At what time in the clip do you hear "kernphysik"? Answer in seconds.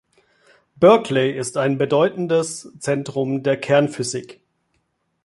3.57-4.41